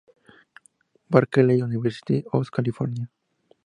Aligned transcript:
Berkeley: 1.11 1.57
University 1.61 2.25
of 2.33 2.51
California. 2.51 3.07